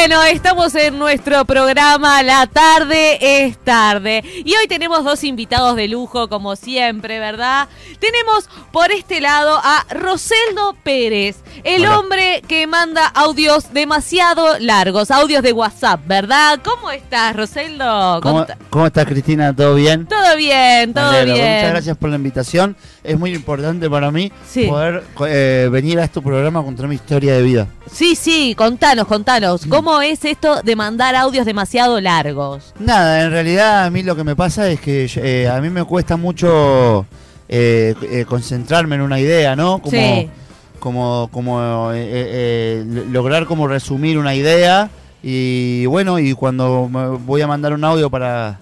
Bueno, 0.00 0.22
estamos 0.22 0.74
en 0.76 0.98
nuestro 0.98 1.44
programa 1.44 2.22
La 2.22 2.46
tarde 2.46 3.18
es 3.20 3.58
tarde. 3.58 4.24
Y 4.46 4.54
hoy 4.56 4.66
tenemos 4.66 5.04
dos 5.04 5.22
invitados 5.24 5.76
de 5.76 5.88
lujo, 5.88 6.30
como 6.30 6.56
siempre, 6.56 7.18
¿verdad? 7.18 7.68
Tenemos 7.98 8.48
por 8.72 8.90
este 8.92 9.20
lado 9.20 9.60
a 9.62 9.84
Roseldo 9.90 10.74
Pérez, 10.82 11.36
el 11.64 11.82
Hola. 11.82 11.98
hombre 11.98 12.42
que 12.48 12.66
manda 12.66 13.08
audios 13.08 13.74
demasiado 13.74 14.58
largos, 14.58 15.10
audios 15.10 15.42
de 15.42 15.52
WhatsApp, 15.52 16.00
¿verdad? 16.06 16.60
¿Cómo 16.64 16.90
estás, 16.90 17.36
Roseldo? 17.36 18.22
¿Cómo, 18.70 18.86
estás, 18.86 19.04
Cristina? 19.04 19.54
¿Todo 19.54 19.74
bien? 19.74 20.06
Todo 20.06 20.34
bien, 20.38 20.94
todo 20.94 21.10
bien. 21.26 21.28
Muchas 21.36 21.70
gracias 21.72 21.96
por 21.98 22.08
la 22.08 22.16
invitación. 22.16 22.74
Es 23.04 23.18
muy 23.18 23.34
importante 23.34 23.90
para 23.90 24.10
mí 24.10 24.32
Sí. 24.48 24.66
poder 24.66 25.04
eh, 25.26 25.68
venir 25.70 25.98
a 26.00 26.04
este 26.04 26.22
programa 26.22 26.60
a 26.60 26.62
contar 26.62 26.88
mi 26.88 26.94
historia 26.94 27.34
de 27.34 27.42
vida. 27.42 27.66
Sí, 27.92 28.14
sí, 28.14 28.54
contanos, 28.56 29.06
contanos. 29.06 29.66
Mm. 29.66 29.70
¿Cómo 29.90 30.02
es 30.02 30.24
esto 30.24 30.62
de 30.62 30.76
mandar 30.76 31.16
audios 31.16 31.44
demasiado 31.44 32.00
largos? 32.00 32.72
Nada, 32.78 33.24
en 33.24 33.32
realidad 33.32 33.86
a 33.86 33.90
mí 33.90 34.04
lo 34.04 34.14
que 34.14 34.22
me 34.22 34.36
pasa 34.36 34.68
es 34.70 34.80
que 34.80 35.10
eh, 35.16 35.48
a 35.48 35.60
mí 35.60 35.68
me 35.68 35.82
cuesta 35.82 36.16
mucho 36.16 37.04
eh, 37.48 37.96
eh, 38.02 38.24
concentrarme 38.24 38.94
en 38.94 39.00
una 39.00 39.18
idea, 39.18 39.56
¿no? 39.56 39.80
Como, 39.82 39.90
Sí. 39.90 40.30
como, 40.78 41.28
como 41.32 41.90
lo- 41.90 43.04
lograr 43.10 43.46
como 43.46 43.66
resumir 43.66 44.16
una 44.16 44.32
idea 44.36 44.88
y 45.24 45.86
bueno, 45.86 46.20
y 46.20 46.34
cuando 46.34 46.88
voy 47.26 47.42
a 47.42 47.48
mandar 47.48 47.72
un 47.72 47.82
audio 47.82 48.08
para, 48.10 48.60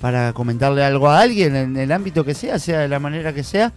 para 0.00 0.32
comentarle 0.32 0.82
algo 0.84 1.08
a 1.08 1.20
alguien 1.20 1.54
en 1.54 1.76
el 1.76 1.92
ámbito 1.92 2.24
que 2.24 2.34
sea, 2.34 2.58
sea 2.58 2.80
de 2.80 2.88
la 2.88 2.98
manera 2.98 3.32
que 3.32 3.44
sea, 3.44 3.70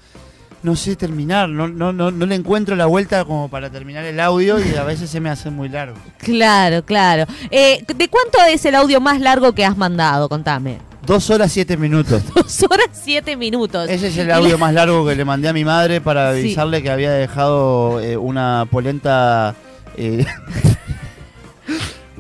no 0.63 0.75
sé 0.75 0.95
terminar, 0.95 1.47
no, 1.49 1.67
no, 1.67 1.93
no, 1.93 2.11
no 2.11 2.25
le 2.25 2.35
encuentro 2.35 2.75
la 2.75 2.85
vuelta 2.88 3.23
como 3.25 3.48
para 3.49 3.70
terminar 3.70 4.03
el 4.05 4.20
audio 4.20 4.57
y 4.59 4.75
a 4.75 4.84
veces 4.84 5.09
se 5.09 5.20
me 5.20 5.29
hace 5.29 5.49
muy 5.49 5.70
largo. 5.70 5.98
Claro, 6.17 6.84
claro. 6.84 7.26
Eh, 7.51 7.84
¿De 7.87 8.07
cuánto 8.09 8.37
es 8.49 8.65
el 8.65 8.76
audio 8.76 8.99
más 8.99 9.20
largo 9.21 9.54
que 9.54 9.63
has 9.65 9.77
mandado? 9.77 10.27
Contame. 10.27 10.77
Dos 11.05 11.29
horas 11.29 11.51
siete 11.54 11.77
minutos. 11.77 12.21
Dos 12.35 12.63
horas 12.70 12.87
siete 12.91 13.37
minutos. 13.37 13.90
Ese 13.90 14.07
es 14.07 14.17
el 14.17 14.29
audio 14.32 14.57
más 14.57 14.73
largo 14.73 15.05
que 15.07 15.15
le 15.15 15.23
mandé 15.23 15.48
a 15.48 15.54
mi 15.54 15.63
madre 15.63 16.01
para 16.01 16.34
Sí. 16.34 16.40
avisarle 16.41 16.84
que 16.84 16.89
había 16.89 17.12
dejado 17.12 18.01
eh, 18.01 18.17
una 18.17 18.67
polenta. 18.70 19.55
eh, 19.95 20.26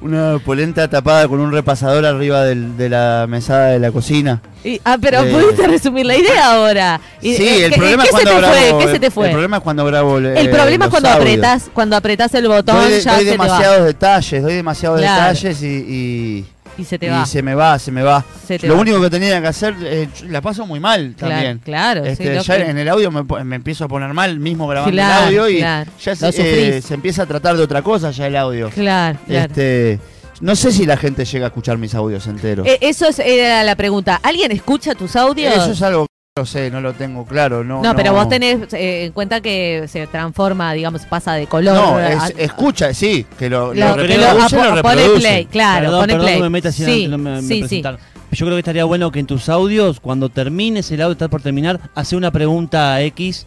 una 0.01 0.39
polenta 0.43 0.87
tapada 0.87 1.27
con 1.27 1.39
un 1.39 1.51
repasador 1.51 2.05
arriba 2.05 2.43
del- 2.43 2.77
de 2.77 2.89
la 2.89 3.25
mesada 3.27 3.67
de 3.69 3.79
la 3.79 3.91
cocina. 3.91 4.41
Y- 4.63 4.79
ah, 4.83 4.97
pero 5.01 5.21
Eh, 5.23 5.31
pudiste 5.31 5.67
resumir 5.67 6.05
la 6.05 6.15
idea 6.17 6.53
ahora. 6.53 6.99
Y- 7.21 7.35
Sí, 7.35 7.47
eh, 7.47 7.65
el 7.65 7.71
¿qué- 7.71 7.77
problema 7.77 8.03
¿qué 8.03 8.09
es 8.09 8.11
cuando 8.11 8.29
se 8.31 8.35
te 8.35 8.41
grabo. 8.41 8.55
fue? 8.79 8.85
¿Qué 8.85 8.91
se 8.93 8.99
te 8.99 9.05
El 9.07 9.11
fue? 9.11 9.29
problema 9.29 9.57
es 9.57 9.63
cuando 9.63 9.85
grabo. 9.85 10.19
eh, 10.19 10.39
El 10.39 10.49
problema 10.49 10.85
es 10.85 10.91
cuando 10.91 11.09
audios. 11.09 11.21
apretás, 11.25 11.69
cuando 11.73 11.95
apretás 11.95 12.33
el 12.35 12.47
botón, 12.47 12.75
Doy, 12.75 13.01
ya 13.01 13.11
doy 13.13 13.19
se 13.19 13.25
te 13.25 13.31
demasiados 13.31 13.81
va. 13.81 13.85
detalles, 13.85 14.43
doy 14.43 14.53
demasiados 14.55 14.99
Claro. 14.99 15.33
detalles 15.33 15.61
y, 15.63 15.65
y- 15.67 16.45
Y 16.77 16.83
se 16.83 16.99
te 16.99 17.07
y 17.07 17.09
va. 17.09 17.25
se 17.25 17.41
me 17.41 17.55
va, 17.55 17.79
se 17.79 17.91
me 17.91 18.03
va. 18.03 18.23
Se 18.47 18.59
Lo 18.67 18.75
va. 18.75 18.81
único 18.81 19.01
que 19.01 19.09
tenía 19.09 19.41
que 19.41 19.47
hacer, 19.47 19.75
eh, 19.81 20.07
la 20.29 20.41
paso 20.41 20.65
muy 20.65 20.79
mal 20.79 21.15
Claro, 21.17 21.33
también. 21.33 21.59
claro, 21.59 22.03
sí, 22.05 22.09
Este, 22.11 22.35
lo 22.35 22.41
ya 22.43 22.57
que- 22.57 22.69
en 22.69 22.77
el 22.77 22.87
audio 22.89 23.11
me, 23.11 23.43
me 23.43 23.55
empiezo 23.55 23.85
a 23.85 23.87
poner 23.87 24.13
mal 24.13 24.39
mismo 24.39 24.67
grabando 24.67 24.91
Claro, 24.93 25.27
el 25.29 25.39
audio 25.39 25.49
y 25.49 25.57
claro. 25.59 25.91
ya 26.03 26.15
se, 26.15 26.77
eh, 26.77 26.81
se 26.81 26.93
empieza 26.93 27.23
a 27.23 27.25
tratar 27.25 27.57
de 27.57 27.63
otra 27.63 27.81
cosa 27.81 28.11
ya 28.11 28.27
el 28.27 28.35
audio. 28.35 28.69
Claro, 28.69 29.17
claro. 29.25 29.45
Este, 29.47 29.99
no 30.41 30.55
sé 30.55 30.71
si 30.71 30.85
la 30.85 30.97
gente 30.97 31.25
llega 31.25 31.45
a 31.45 31.49
escuchar 31.49 31.77
mis 31.79 31.95
audios 31.95 32.27
enteros. 32.27 32.67
Eh, 32.67 32.77
eso 32.81 33.07
es- 33.07 33.19
era 33.19 33.63
la 33.63 33.75
pregunta. 33.75 34.19
¿Alguien 34.21 34.51
escucha 34.51 34.93
tus 34.93 35.15
audios? 35.15 35.53
Eso 35.55 35.71
es 35.71 35.81
algo 35.81 36.05
no 36.37 36.45
sé, 36.45 36.69
no 36.71 36.79
lo 36.81 36.93
tengo 36.93 37.25
claro. 37.25 37.63
No, 37.63 37.81
no, 37.81 37.95
pero 37.95 38.13
vos 38.13 38.29
tenés 38.29 38.73
eh, 38.73 39.05
en 39.05 39.11
cuenta 39.11 39.41
que 39.41 39.85
se 39.87 40.07
transforma, 40.07 40.71
digamos, 40.73 41.05
pasa 41.05 41.33
de 41.33 41.47
color. 41.47 41.75
No, 41.75 41.97
a- 41.97 42.27
escucha, 42.37 42.93
sí, 42.93 43.25
que 43.37 43.49
lo, 43.49 43.73
lo- 43.73 43.95
lo 43.95 43.95
que 43.95 44.07
reproduce, 44.17 44.55
lo- 44.55 44.75
lo 44.75 44.81
po- 44.81 44.89
pone 44.89 45.09
play, 45.17 45.45
claro, 45.45 45.85
perdón, 45.85 45.99
pone 46.01 46.13
perdón 46.13 46.25
play. 46.25 46.35
que 46.37 46.43
me 46.43 46.49
meta 46.49 46.71
si 46.71 46.83
no- 46.83 46.87
sí, 46.89 47.07
no 47.07 47.17
me, 47.17 47.41
me 47.41 47.41
sí, 47.41 47.63
sí. 47.67 47.83
Yo 48.31 48.45
creo 48.45 48.55
que 48.57 48.59
estaría 48.59 48.83
bueno 48.83 49.09
que 49.11 49.19
en 49.19 49.25
tus 49.25 49.47
audios, 49.49 49.99
cuando 50.01 50.27
termines 50.29 50.91
el 50.91 51.01
audio, 51.01 51.13
estás 51.13 51.29
por 51.29 51.41
terminar, 51.41 51.79
hace 51.95 52.15
una 52.17 52.29
pregunta 52.29 52.93
a 52.95 53.01
X, 53.03 53.45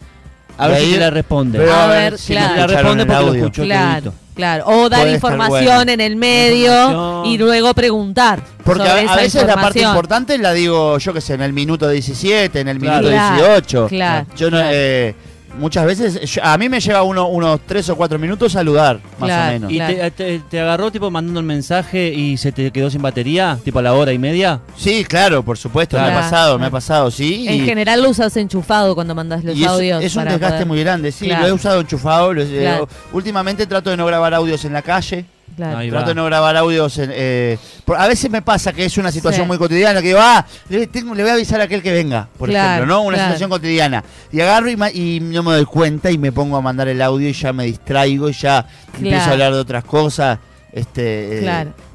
a 0.64 0.68
ver 0.68 0.80
si 0.82 0.96
la 0.96 1.10
responde. 1.10 1.58
Pero 1.58 1.72
A 1.72 1.84
a 1.84 1.86
ver, 1.88 2.18
si 2.18 2.32
claro. 2.32 2.56
la 2.56 2.66
responde 2.66 3.06
porque 3.06 3.24
lo 3.24 3.34
escuchó 3.34 3.62
Claro, 3.64 4.12
claro. 4.34 4.64
O 4.66 4.88
dar 4.88 5.00
Puede 5.02 5.14
información 5.14 5.74
bueno. 5.76 5.92
en 5.92 6.00
el 6.00 6.16
medio 6.16 7.24
y 7.24 7.38
luego 7.38 7.74
preguntar. 7.74 8.40
Porque 8.64 8.86
sobre 8.86 9.08
a, 9.08 9.12
a 9.12 9.16
veces 9.16 9.46
la 9.46 9.54
parte 9.54 9.80
importante 9.82 10.38
la 10.38 10.52
digo, 10.52 10.98
yo 10.98 11.12
que 11.12 11.20
sé, 11.20 11.34
en 11.34 11.42
el 11.42 11.52
minuto 11.52 11.88
17, 11.88 12.60
en 12.60 12.68
el 12.68 12.78
Claro. 12.78 13.02
minuto 13.08 13.16
Claro, 13.16 13.44
18. 13.46 13.86
claro, 13.88 14.26
Yo 14.36 14.50
no, 14.50 14.56
claro. 14.58 14.70
eh, 14.72 15.14
muchas 15.58 15.84
veces, 15.86 16.20
yo- 16.30 16.44
a 16.44 16.56
mí 16.58 16.68
me 16.68 16.80
lleva 16.80 17.02
uno, 17.02 17.28
unos 17.28 17.60
3 17.66 17.88
o 17.90 17.96
4 17.96 18.18
minutos 18.18 18.52
saludar, 18.52 19.00
más 19.18 19.28
Claro. 19.28 19.48
o 19.48 19.52
menos. 19.52 19.72
¿Y 19.72 19.76
Claro. 19.76 19.94
te, 19.94 20.10
te- 20.10 20.38
te 20.48 20.60
agarró 20.60 20.90
tipo 20.90 21.10
mandando 21.10 21.40
el 21.40 21.46
mensaje 21.46 22.12
y 22.12 22.36
se 22.36 22.52
te 22.52 22.70
quedó 22.70 22.90
sin 22.90 23.02
batería? 23.02 23.58
Tipo 23.64 23.78
a 23.78 23.82
la 23.82 23.92
hora 23.94 24.12
y 24.12 24.18
media. 24.18 24.60
Sí, 24.76 25.04
claro, 25.04 25.42
por 25.42 25.58
supuesto, 25.58 25.96
me 25.96 26.04
Claro. 26.04 26.18
ha 26.18 26.22
pasado, 26.22 26.58
me 26.58 26.66
ha 26.66 26.70
pasado, 26.70 27.10
sí. 27.10 27.46
En 27.48 27.54
y- 27.56 27.60
general 27.66 28.02
lo 28.02 28.10
usas 28.10 28.36
enchufado 28.36 28.94
cuando 28.94 29.14
mandas 29.14 29.44
los 29.44 29.56
y 29.56 29.62
es, 29.64 29.68
audios. 29.68 30.02
es 30.04 30.14
un 30.16 30.20
para 30.20 30.32
desgaste 30.32 30.54
poder- 30.56 30.66
muy 30.68 30.80
grande, 30.80 31.12
sí, 31.12 31.26
Claro. 31.26 31.42
lo 31.42 31.48
he 31.48 31.52
usado 31.52 31.80
enchufado. 31.80 32.32
lo 32.32 32.42
he- 32.42 32.58
eh, 32.58 32.60
Claro. 32.62 32.88
últimamente 33.12 33.66
trato 33.66 33.90
de 33.90 33.96
no 33.96 34.06
grabar 34.06 34.34
audios 34.34 34.64
en 34.64 34.72
la 34.72 34.82
calle. 34.82 35.24
Claro. 35.56 35.88
Trato 35.90 36.08
de 36.08 36.14
no 36.14 36.24
grabar 36.24 36.56
audios 36.56 36.96
en, 36.98 37.10
eh, 37.12 37.58
por- 37.84 37.96
a 37.98 38.06
veces 38.08 38.30
me 38.30 38.40
pasa 38.40 38.72
que 38.72 38.84
es 38.84 38.96
una 38.98 39.12
situación 39.12 39.44
Sí. 39.44 39.48
muy 39.48 39.58
cotidiana 39.58 40.00
que 40.00 40.08
digo, 40.08 40.20
ah, 40.22 40.44
le, 40.68 40.86
tengo- 40.86 41.14
le 41.14 41.22
voy 41.22 41.30
a 41.30 41.34
avisar 41.34 41.60
a 41.60 41.64
aquel 41.64 41.82
que 41.82 41.92
venga, 41.92 42.28
por 42.38 42.48
Claro, 42.48 42.74
ejemplo, 42.84 42.94
¿no? 42.94 43.02
Una 43.02 43.16
claro. 43.16 43.28
situación 43.30 43.50
cotidiana. 43.50 44.02
Y 44.32 44.40
agarro 44.40 44.70
y, 44.70 44.76
ma- 44.76 44.90
y 44.90 45.20
no 45.20 45.42
me 45.42 45.52
doy 45.52 45.64
cuenta 45.66 46.10
y 46.10 46.16
me 46.18 46.32
pongo 46.32 46.56
a 46.56 46.60
mandar 46.62 46.88
el 46.88 47.02
audio 47.02 47.28
y 47.28 47.32
ya 47.32 47.52
me 47.52 47.64
distraigo 47.64 48.28
y 48.28 48.32
ya 48.32 48.66
empiezo 48.94 49.16
a 49.16 49.18
Claro. 49.18 49.32
hablar 49.32 49.52
de 49.54 49.58
otras 49.58 49.84
cosas. 49.84 50.38
Este, 50.72 51.38
eh, 51.38 51.40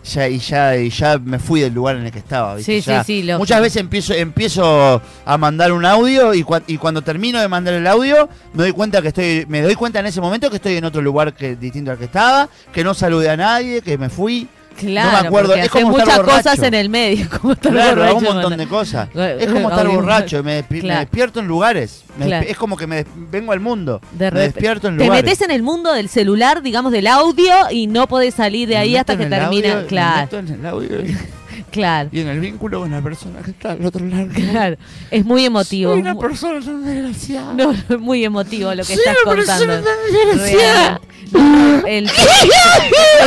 ya, 0.03 0.27
y 0.27 0.39
ya 0.39 0.75
y 0.77 0.89
ya 0.89 1.17
me 1.17 1.39
fui 1.39 1.61
del 1.61 1.73
lugar 1.73 1.95
en 1.95 2.05
el 2.05 2.11
que 2.11 2.19
estaba. 2.19 2.55
¿viste? 2.55 2.73
Sí, 2.73 2.81
sí, 2.81 2.91
Ya 2.91 3.03
sí, 3.03 3.23
lógico. 3.23 3.39
Muchas 3.39 3.61
veces 3.61 3.77
empiezo, 3.81 4.13
empiezo 4.13 5.01
a 5.25 5.37
mandar 5.37 5.71
un 5.71 5.85
audio 5.85 6.33
y, 6.33 6.43
cua- 6.43 6.63
y 6.67 6.77
cuando 6.77 7.01
termino 7.01 7.39
de 7.39 7.47
mandar 7.47 7.73
el 7.73 7.87
audio 7.87 8.27
me 8.53 8.63
doy 8.63 8.71
cuenta 8.73 9.01
que 9.01 9.07
estoy, 9.09 9.45
me 9.47 9.61
doy 9.61 9.75
cuenta 9.75 9.99
en 9.99 10.05
ese 10.07 10.19
momento 10.21 10.49
que 10.49 10.57
estoy 10.57 10.75
en 10.77 10.85
otro 10.85 11.01
lugar 11.01 11.33
que 11.33 11.55
distinto 11.55 11.91
al 11.91 11.97
que 11.97 12.05
estaba, 12.05 12.49
que 12.73 12.83
no 12.83 12.93
saludé 12.93 13.29
a 13.29 13.37
nadie, 13.37 13.81
que 13.81 13.97
me 13.97 14.09
fui. 14.09 14.47
Claro, 14.77 15.11
no 15.11 15.21
me 15.21 15.27
acuerdo, 15.27 15.55
es 15.55 15.69
como 15.69 15.91
estar 15.91 16.05
muchas 16.05 16.17
borracho. 16.17 16.49
cosas 16.49 16.59
en 16.67 16.73
el 16.73 16.89
medio. 16.89 17.27
Como 17.41 17.53
estar 17.53 17.71
Claro, 17.71 18.03
hago 18.03 18.17
un 18.17 18.23
borracho, 18.23 18.39
montón 18.41 18.57
de 18.59 18.67
cosas. 18.67 19.09
Es 19.15 19.51
como 19.53 19.69
estar 19.69 19.87
borracho, 19.87 20.43
me, 20.43 20.59
despi- 20.63 20.71
me 20.71 20.79
Claro. 20.81 20.99
despierto 21.01 21.39
en 21.39 21.47
lugares. 21.47 22.03
Me 22.17 22.25
Claro. 22.25 22.45
Es 22.49 22.57
como 22.57 22.75
que 22.77 22.87
me 22.87 23.05
vengo 23.31 23.51
al 23.51 23.59
mundo. 23.59 24.01
De 24.11 24.31
me 24.31 24.39
despierto 24.41 24.87
en 24.89 24.97
Te 24.97 25.05
lugares. 25.05 25.23
metes 25.25 25.41
en 25.41 25.51
el 25.51 25.63
mundo 25.63 25.93
del 25.93 26.09
celular, 26.09 26.61
digamos, 26.61 26.91
del 26.91 27.07
audio 27.07 27.53
y 27.71 27.87
no 27.87 28.07
podés 28.07 28.33
salir 28.35 28.67
de 28.67 28.77
ahí 28.77 28.95
hasta 28.97 29.17
que 29.17 29.25
termina. 29.25 29.47
audio, 29.73 29.81
me 29.81 29.85
claro, 29.87 30.21
meto 30.21 30.39
en 30.39 30.47
el 30.59 30.65
audio 30.65 31.01
y- 31.05 31.17
claro, 31.75 32.09
y 32.11 32.19
en 32.21 32.27
el 32.29 32.39
vínculo 32.39 32.79
con 32.79 32.91
la 32.91 33.01
persona 33.01 33.39
que 33.43 33.51
está 33.51 33.71
al 33.73 33.85
otro 33.85 34.05
lado. 34.05 34.27
claro. 34.33 34.77
Es 35.11 35.25
muy 35.25 35.45
emotivo. 35.45 35.91
Soy 35.91 36.01
una 36.01 36.15
persona 36.17 36.59
tan 36.63 36.85
desgraciada. 36.85 37.53
No, 37.53 37.73
no, 37.73 37.95
es 37.95 37.99
muy 37.99 38.23
emotivo 38.23 38.73
lo 38.73 38.83
que 38.83 38.95
Soy 38.95 39.03
estás 39.05 39.15
una 39.25 39.35
persona 39.35 39.75
contando. 39.75 39.89
tan 39.89 40.35
desgraciada. 40.37 41.01
No, 41.31 41.87
el- 41.87 42.09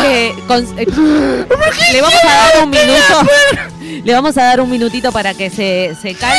eh, 0.04 0.32
con- 0.46 0.78
eh, 0.78 0.86
le 1.92 2.00
vamos 2.00 2.20
a 2.24 2.26
dar 2.26 2.64
un 2.64 2.70
minuto. 2.70 4.04
Le 4.04 4.12
vamos 4.12 4.36
a 4.38 4.42
dar 4.44 4.60
un 4.60 4.70
minutito 4.70 5.12
para 5.12 5.34
que 5.34 5.50
se, 5.50 5.94
se 6.00 6.14
calme 6.14 6.38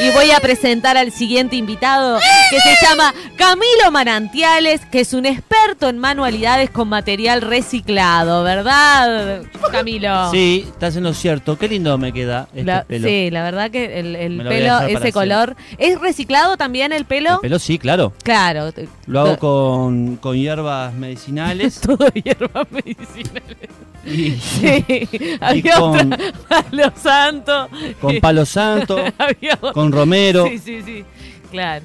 y 0.00 0.10
voy 0.12 0.30
a 0.32 0.40
presentar 0.40 0.96
al 0.96 1.12
siguiente 1.12 1.56
invitado 1.56 2.18
que 2.50 2.60
se 2.60 2.86
llama 2.86 3.14
Camilo 3.36 3.90
Manantiales, 3.90 4.84
que 4.86 5.00
es 5.00 5.12
un 5.14 5.26
experto 5.26 5.88
en 5.88 5.98
manualidades 5.98 6.70
con 6.70 6.88
material 6.88 7.42
reciclado, 7.42 8.42
¿verdad, 8.42 9.42
Camilo? 9.70 10.30
Sí, 10.30 10.64
estás 10.68 10.96
en 10.96 11.04
lo 11.04 11.14
cierto. 11.14 11.56
Qué 11.58 11.68
lindo 11.68 11.96
me 11.98 12.12
queda 12.12 12.48
este 12.52 12.64
La- 12.64 12.84
pelo. 12.84 13.08
sí, 13.08 13.30
la 13.30 13.42
verdad 13.42 13.70
que 13.70 13.98
el, 14.00 14.42
pelo, 14.46 14.80
ese 14.80 15.12
color, 15.12 15.56
¿es 15.78 15.98
reciclado 16.00 16.56
también 16.56 16.92
el 16.92 17.04
pelo? 17.04 17.34
El 17.34 17.40
pelo 17.40 17.58
sí, 17.58 17.78
claro. 17.78 18.12
Claro. 18.22 18.72
Lo 19.06 19.20
hago 19.20 19.38
con, 19.38 20.16
con 20.16 20.36
hierbas 20.36 20.94
medicinales. 20.94 21.80
Todo 21.80 22.08
hierbas 22.14 22.66
medicinales. 22.70 23.58
y 24.06 24.30
Sí, 24.32 25.08
había 25.40 25.78
con- 25.78 26.12
otra, 26.12 26.32
Palo 26.48 26.92
Santo. 26.96 27.68
con 28.00 28.20
palo 28.20 28.44
santo, 28.46 28.96
con 29.72 29.92
romero, 29.92 30.46
Sí, 30.46 30.58
sí, 30.58 30.82
sí, 30.84 31.04
claro. 31.50 31.84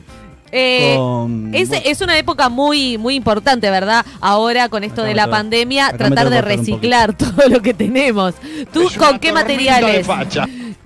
Eh, 0.51 0.95
con... 0.97 1.53
es, 1.53 1.69
es 1.71 2.01
una 2.01 2.17
época 2.17 2.49
muy 2.49 2.97
muy 2.97 3.13
importante, 3.15 3.69
¿verdad? 3.69 4.03
Ahora 4.19 4.67
con 4.67 4.83
esto 4.83 5.01
Acá 5.01 5.09
de 5.09 5.15
la 5.15 5.23
tengo- 5.25 5.31
pandemia, 5.37 5.93
tratar 5.95 6.29
de 6.29 6.41
reciclar 6.41 7.13
todo 7.17 7.47
lo 7.49 7.61
que 7.61 7.73
tenemos. 7.73 8.33
¿Tú 8.73 8.87
con 8.97 9.19
qué 9.19 9.31
materiales? 9.31 10.07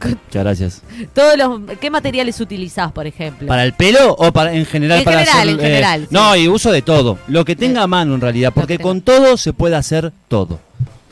Muchas 0.05 0.43
gracias. 0.43 0.81
Todos 1.13 1.37
los, 1.37 1.77
¿Qué 1.79 1.89
materiales 1.89 2.39
utilizás, 2.41 2.91
por 2.91 3.07
ejemplo? 3.07 3.47
¿Para 3.47 3.63
el 3.63 3.73
pelo 3.73 4.13
o 4.17 4.31
para 4.31 4.53
en 4.53 4.65
general? 4.65 4.99
En 4.99 5.03
para 5.05 5.19
general, 5.19 5.37
hacer, 5.39 5.49
en 5.53 5.59
general, 5.59 6.01
sí. 6.01 6.07
No, 6.11 6.35
y 6.35 6.47
uso 6.47 6.71
de 6.71 6.81
todo. 6.81 7.17
Lo 7.27 7.45
que 7.45 7.55
tenga 7.55 7.83
a 7.83 7.87
mano 7.87 8.15
en 8.15 8.21
realidad, 8.21 8.51
porque 8.53 8.77
con 8.79 9.01
todo 9.01 9.37
se 9.37 9.53
puede 9.53 9.75
hacer 9.75 10.11
todo. 10.27 10.59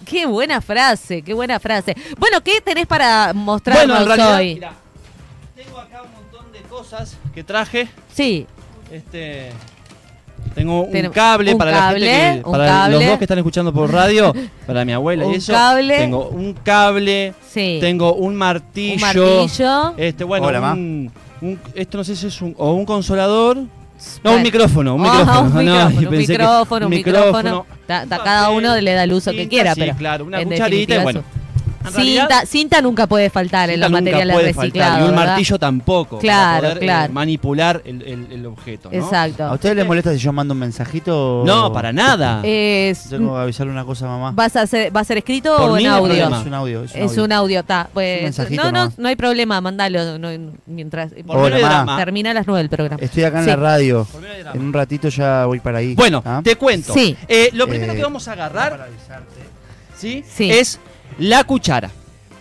Qué 0.05 0.25
buena 0.25 0.59
frase, 0.61 1.21
qué 1.21 1.33
buena 1.33 1.59
frase. 1.59 1.95
Bueno, 2.17 2.41
¿qué 2.43 2.59
tenés 2.61 2.85
para 2.85 3.31
mostrarnos 3.33 3.85
Bueno, 3.88 4.01
en 4.01 4.07
realidad, 4.07 4.38
hoy? 4.39 4.53
mirá, 4.55 4.73
tengo 5.55 5.77
acá 5.79 6.01
un 6.03 6.11
montón 6.11 6.51
de 6.51 6.59
cosas 6.63 7.15
que 7.33 7.43
traje. 7.43 7.88
Sí, 8.13 8.45
Este, 8.91 9.51
Tengo 10.62 10.81
un 10.84 10.92
Tenemos 10.92 11.16
cable 11.16 11.52
un 11.54 11.58
para 11.58 11.72
la 11.72 11.78
cable, 11.80 12.06
gente 12.12 12.42
que, 12.42 12.46
un 12.46 12.52
para 12.52 12.66
cable. 12.68 12.96
los 12.98 13.06
dos 13.08 13.18
que 13.18 13.24
están 13.24 13.38
escuchando 13.40 13.74
por 13.74 13.92
radio, 13.92 14.34
para 14.68 14.86
mi 14.86 14.94
abuela 14.94 15.25
Un 15.25 15.34
y 15.34 15.36
eso. 15.38 15.52
cable. 15.54 15.98
Tengo 15.98 16.30
un 16.30 16.54
cable, 16.54 17.34
Sí. 17.50 17.78
tengo 17.81 18.13
un 18.13 18.36
martillo. 18.36 18.94
un 18.96 19.02
martillo. 19.02 19.94
Este, 19.98 20.24
bueno, 20.24 20.46
Hola, 20.48 20.74
un, 20.74 21.12
un- 21.42 21.60
esto 21.74 21.98
no 21.98 22.04
sé 22.04 22.16
si 22.16 22.28
es 22.28 22.42
un 22.44 22.54
o 22.60 22.74
un 22.74 22.86
consolador. 22.86 23.58
No, 23.58 23.66
Bueno. 24.24 24.38
un 24.38 24.44
micrófono, 24.44 24.96
un 24.96 25.02
micrófono. 25.02 25.42
un 25.42 25.54
No, 25.54 25.62
micrófono, 25.62 26.02
yo 26.02 26.10
un 26.10 26.16
pensé 26.16 26.25
que- 26.28 26.38
micrófono, 26.40 26.86
un 26.86 26.90
micrófono. 26.92 27.31
micrófono. 27.38 27.66
Ta- 27.88 28.06
ta- 28.06 28.18
Un 28.19 28.24
cada 28.24 28.50
uno 28.52 28.75
le 28.80 28.94
da 28.94 29.04
el 29.04 29.13
uso 29.13 29.31
que 29.31 29.48
quiera, 29.48 29.74
sí, 29.74 29.81
pero 29.81 29.96
claro, 29.96 30.25
una 30.25 30.44
cucharita 30.44 30.96
y 30.96 31.00
bueno. 31.04 31.24
Realidad, 31.89 32.28
Cinta, 32.30 32.45
cinta 32.45 32.81
nunca 32.81 33.07
puede 33.07 33.30
faltar 33.30 33.69
en 33.69 33.80
los 33.80 33.89
materiales 33.92 34.33
puede 34.36 34.54
faltar, 34.54 34.66
reciclados. 34.66 35.00
Y 35.00 35.04
un 35.04 35.10
¿verdad? 35.12 35.25
martillo 35.28 35.60
tampoco. 35.60 36.19
Claro, 36.19 36.62
para 36.62 36.74
poder, 36.74 36.78
eh, 36.83 36.86
claro. 36.86 37.13
manipular 37.13 37.81
el, 37.86 38.01
el- 38.04 38.28
el 38.31 38.45
objeto. 38.45 38.89
¿no? 38.92 38.98
Exacto. 38.98 39.44
¿A 39.45 39.54
ustedes 39.54 39.75
les 39.75 39.86
molesta 39.88 40.12
si 40.13 40.19
yo 40.19 40.31
mando 40.33 40.54
un 40.54 40.60
mensajito? 40.60 41.44
No, 41.45 41.72
para 41.74 41.92
nada. 41.92 42.42
Es- 42.44 43.10
Tengo 43.10 43.36
que 43.36 43.42
avisarle 43.42 43.72
una 43.72 43.86
cosa 43.86 44.06
a 44.06 44.10
mamá. 44.10 44.31
¿vas 44.31 44.56
a 44.56 44.62
hacer, 44.62 44.95
¿Va 44.95 45.00
a 45.01 45.04
ser 45.04 45.18
escrito 45.18 45.56
Por 45.57 45.72
o 45.72 45.75
mí 45.75 45.83
en 45.83 45.89
no 45.89 45.95
hay 45.95 46.00
audio? 46.01 46.13
problema. 46.16 46.39
Es 46.42 46.45
un 46.48 46.54
audio. 46.54 46.83
Es 46.83 46.94
un 46.94 47.01
Es 47.01 47.12
audio. 47.12 47.24
un 47.25 47.31
audio, 47.31 47.60
está. 47.62 47.89
Pues, 47.94 48.51
no, 48.51 48.72
no, 48.72 48.94
no 48.98 49.07
hay 49.07 49.16
problema, 49.16 49.60
mandalo 49.62 50.18
no, 50.19 50.30
mientras 50.66 51.12
Por 51.25 51.38
Hola, 51.38 51.95
termina 51.98 52.31
a 52.31 52.34
las 52.34 52.48
9 52.48 52.62
el 52.62 52.69
programa. 52.69 53.01
Estoy 53.01 53.24
acá 53.24 53.39
en 53.39 53.44
Sí. 53.45 53.50
la 53.50 53.56
radio. 53.56 54.07
En 54.54 54.62
un 54.62 54.74
ratito 54.74 55.10
ya 55.10 55.45
voy 55.45 55.60
para 55.60 55.80
ahí. 55.80 55.95
Bueno, 55.95 56.22
¿Ah? 56.25 56.42
te 56.44 56.56
cuento. 56.56 56.94
Sí. 56.94 57.16
Eh, 57.27 57.50
lo 57.54 57.68
primero 57.68 57.94
Eh, 57.94 57.95
que 57.95 58.04
vamos 58.04 58.27
a 58.27 58.34
agarrar 58.34 58.88
¿sí? 59.98 60.24
Sí. 60.27 60.51
es 60.51 60.80
la 61.19 61.44
cuchara. 61.44 61.92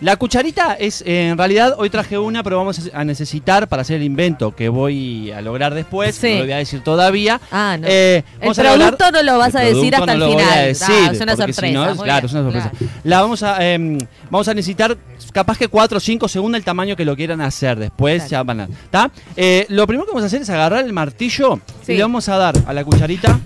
La 0.01 0.15
cucharita 0.15 0.73
es, 0.79 1.03
eh, 1.05 1.27
en 1.29 1.37
realidad, 1.37 1.75
hoy 1.77 1.91
traje 1.91 2.17
una, 2.17 2.41
pero 2.41 2.57
vamos 2.57 2.89
a 2.91 3.03
necesitar 3.03 3.67
para 3.67 3.83
hacer 3.83 3.97
el 3.97 4.03
invento 4.03 4.55
que 4.55 4.67
voy 4.67 5.29
a 5.31 5.41
lograr 5.41 5.75
después. 5.75 6.15
Sí. 6.15 6.31
No 6.31 6.37
lo 6.39 6.43
voy 6.45 6.51
a 6.53 6.57
decir 6.57 6.83
todavía. 6.83 7.39
Ah, 7.51 7.77
no. 7.79 7.85
Eh, 7.87 8.23
el 8.41 8.51
producto 8.51 9.11
no 9.11 9.21
lo 9.21 9.37
vas 9.37 9.53
a 9.53 9.59
decir 9.59 9.93
hasta 9.93 10.15
no 10.15 10.25
el 10.25 10.31
final. 10.31 10.49
a 10.49 10.53
Ah, 10.53 10.61
decir, 10.63 10.95
es 11.11 11.21
una 11.21 11.35
si 11.35 11.37
sorpresa. 11.53 11.67
no, 11.71 11.83
claro, 11.83 12.03
bien, 12.03 12.25
es 12.25 12.31
una 12.33 12.41
sorpresa. 12.41 12.71
claro. 12.71 12.93
La 13.03 13.21
vamos 13.21 13.43
a, 13.43 13.63
em, 13.71 13.99
vamos 14.31 14.47
a 14.47 14.55
necesitar 14.55 14.97
capaz 15.31 15.59
que 15.59 15.67
4 15.67 15.97
o 15.99 16.01
5 16.01 16.27
según 16.27 16.55
el 16.55 16.63
tamaño 16.63 16.95
que 16.95 17.05
lo 17.05 17.15
quieran 17.15 17.39
hacer. 17.41 17.77
Después 17.77 18.27
ya 18.27 18.41
van 18.41 18.61
a. 18.61 18.67
¿tá? 18.89 19.11
Eh, 19.35 19.67
lo 19.69 19.85
primero 19.85 20.05
que 20.07 20.13
vamos 20.13 20.23
a 20.23 20.25
hacer 20.25 20.41
es 20.41 20.49
agarrar 20.49 20.83
el 20.83 20.93
martillo 20.93 21.59
Sí. 21.85 21.91
y 21.93 21.97
le 21.97 22.01
vamos 22.01 22.27
a 22.27 22.37
dar 22.37 22.55
a 22.65 22.73
la 22.73 22.83
cucharita. 22.83 23.39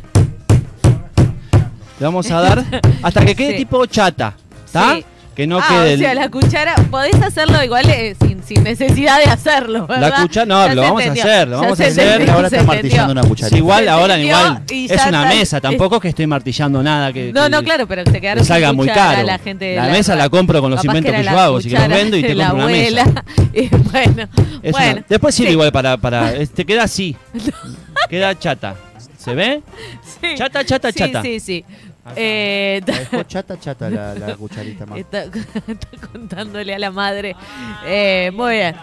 Le 1.99 2.05
vamos 2.05 2.31
a 2.31 2.39
dar 2.39 2.63
hasta 3.03 3.25
que 3.25 3.35
quede 3.35 3.51
Sí. 3.51 3.57
tipo 3.57 3.85
chata. 3.87 4.37
¿Está? 4.65 4.99
Que 5.35 5.45
no 5.47 5.59
ah, 5.59 5.65
quede. 5.67 5.79
o 5.79 5.83
el- 5.83 5.99
sea, 5.99 6.13
la 6.13 6.29
cuchara, 6.29 6.75
podés 6.89 7.15
hacerlo 7.21 7.61
igual 7.61 7.89
eh, 7.89 8.15
sin, 8.21 8.41
sin 8.41 8.63
necesidad 8.63 9.17
de 9.19 9.25
hacerlo, 9.25 9.85
¿verdad? 9.85 10.09
La 10.11 10.21
cuchara- 10.23 10.45
no, 10.45 10.65
Ya 10.67 10.75
lo 10.75 10.81
vamos 10.81 11.05
a 11.05 11.11
hacer, 11.11 11.47
lo 11.49 11.55
ya 11.57 11.61
vamos 11.61 11.79
a 11.79 11.83
hacer. 11.83 12.07
entendió, 12.11 12.33
ahora 12.33 12.49
se 12.49 12.55
está 12.55 12.67
martillando 12.67 13.11
una 13.11 13.21
cucharita. 13.23 13.49
Sí, 13.49 13.57
igual, 13.57 13.83
Se 13.83 13.89
ahora 13.89 14.17
igual. 14.17 14.61
Es 14.69 14.91
una 14.91 15.23
está. 15.23 15.25
mesa, 15.25 15.61
tampoco 15.61 15.99
que 15.99 16.07
estoy 16.07 16.25
martillando 16.25 16.81
nada. 16.81 17.11
Que, 17.11 17.33
No, 17.33 17.43
que- 17.43 17.49
no, 17.49 17.63
claro, 17.63 17.85
pero 17.85 18.05
te 18.05 18.13
que 18.13 18.21
quedaron 18.21 18.45
salga 18.45 18.71
muy 18.71 18.87
cuchara 18.87 19.15
caro. 19.15 19.27
La, 19.27 19.37
gente 19.39 19.65
de 19.65 19.75
La 19.75 19.87
mesa 19.89 20.15
la 20.15 20.29
compro 20.29 20.61
con 20.61 20.71
los 20.71 20.79
capaz 20.81 20.87
inventos 20.97 21.09
era 21.09 21.17
que 21.19 21.25
yo 21.25 21.31
la 21.35 21.43
hago, 21.43 21.61
si 21.61 21.69
querés 21.69 21.83
cuchara 21.83 22.01
vendo 22.01 22.17
y 22.17 22.21
te 22.21 22.35
la 22.35 22.47
compro 22.49 22.65
una 22.67 22.75
mesa. 22.75 23.23
Y 23.53 23.67
bueno, 23.69 24.27
Es 24.63 24.73
una-. 24.75 25.05
Después 25.09 25.35
sirve 25.35 25.49
sí, 25.49 25.53
igual 25.53 25.71
para, 25.73 25.97
para. 25.97 26.33
Este 26.35 26.65
queda 26.65 26.83
así. 26.83 27.15
Queda 28.09 28.37
chata. 28.39 28.75
¿Se 29.17 29.33
ve? 29.33 29.61
sí. 30.21 30.27
Chata, 30.37 30.63
chata, 30.63 30.91
Sí, 30.91 30.99
chata. 30.99 31.21
Sí, 31.21 31.39
sí. 31.39 31.65
Eh, 32.15 32.81
La 32.85 32.99
dejó 32.99 33.23
chata, 33.23 33.59
chata 33.59 33.89
la, 33.89 34.13
la 34.15 34.35
cucharita 34.35 34.85
más. 34.85 34.99
está, 34.99 35.23
está 35.23 35.87
contándole 36.11 36.75
a 36.75 36.79
la 36.79 36.91
madre. 36.91 37.35
Eh, 37.85 38.31
muy 38.33 38.53
bien. 38.55 38.75